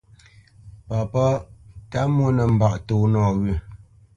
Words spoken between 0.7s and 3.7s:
Papá Tə́mɔ́ nə́ mbâʼ tó nɔwyə́.